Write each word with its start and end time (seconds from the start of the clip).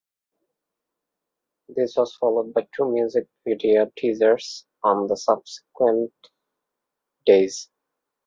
This 1.69 1.95
was 1.95 2.15
followed 2.15 2.55
by 2.55 2.67
two 2.75 2.91
music 2.91 3.27
video 3.45 3.91
teasers 3.95 4.65
on 4.83 5.05
the 5.05 5.15
subsequent 5.15 6.11
days. 7.27 7.69